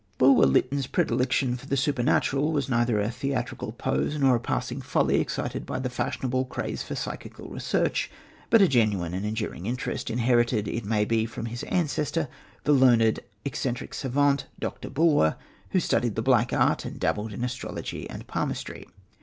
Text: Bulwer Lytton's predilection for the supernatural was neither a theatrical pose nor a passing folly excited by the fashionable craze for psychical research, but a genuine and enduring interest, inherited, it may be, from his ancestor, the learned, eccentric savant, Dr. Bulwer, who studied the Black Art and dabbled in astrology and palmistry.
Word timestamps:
Bulwer 0.17 0.47
Lytton's 0.47 0.87
predilection 0.87 1.55
for 1.57 1.67
the 1.67 1.77
supernatural 1.77 2.51
was 2.51 2.67
neither 2.67 2.99
a 2.99 3.11
theatrical 3.11 3.71
pose 3.71 4.17
nor 4.17 4.35
a 4.35 4.39
passing 4.39 4.81
folly 4.81 5.21
excited 5.21 5.63
by 5.63 5.77
the 5.77 5.91
fashionable 5.91 6.45
craze 6.45 6.81
for 6.81 6.95
psychical 6.95 7.49
research, 7.49 8.09
but 8.49 8.63
a 8.63 8.67
genuine 8.67 9.13
and 9.13 9.27
enduring 9.27 9.67
interest, 9.67 10.09
inherited, 10.09 10.67
it 10.67 10.85
may 10.85 11.05
be, 11.05 11.27
from 11.27 11.45
his 11.45 11.61
ancestor, 11.65 12.29
the 12.63 12.73
learned, 12.73 13.19
eccentric 13.45 13.93
savant, 13.93 14.47
Dr. 14.59 14.89
Bulwer, 14.89 15.35
who 15.69 15.79
studied 15.79 16.15
the 16.15 16.23
Black 16.23 16.51
Art 16.51 16.83
and 16.83 16.99
dabbled 16.99 17.31
in 17.31 17.43
astrology 17.43 18.09
and 18.09 18.25
palmistry. 18.25 18.87